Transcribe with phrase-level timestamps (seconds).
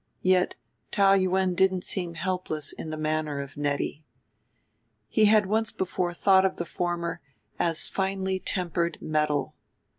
[0.23, 0.55] Yet
[0.91, 4.03] Taou Yuen didn't seem helpless in the manner of Nettie.
[5.07, 7.21] He had once before thought of the former
[7.59, 9.53] as finely tempered metal.